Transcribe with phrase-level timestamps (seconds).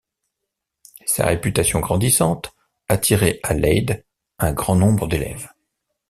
[1.05, 2.55] Sa réputation grandissante
[2.87, 4.03] attirait à Leyde
[4.39, 5.51] un grand nombre d’élèves.